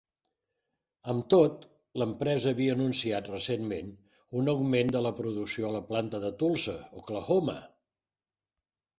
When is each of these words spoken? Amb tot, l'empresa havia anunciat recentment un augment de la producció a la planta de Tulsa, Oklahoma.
Amb 1.11 1.25
tot, 1.31 1.65
l'empresa 2.01 2.53
havia 2.55 2.75
anunciat 2.77 3.29
recentment 3.33 3.91
un 4.41 4.49
augment 4.53 4.89
de 4.95 5.01
la 5.07 5.11
producció 5.19 5.67
a 5.67 5.71
la 5.75 5.83
planta 5.91 6.23
de 6.23 6.31
Tulsa, 6.39 6.75
Oklahoma. 7.03 7.59